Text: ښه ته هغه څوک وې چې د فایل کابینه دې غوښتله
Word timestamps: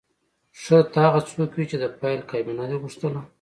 ښه 0.61 0.77
ته 0.91 0.99
هغه 1.05 1.19
څوک 1.29 1.51
وې 1.53 1.65
چې 1.69 1.77
د 1.79 1.83
فایل 1.99 2.21
کابینه 2.31 2.63
دې 2.69 2.77
غوښتله 2.81 3.21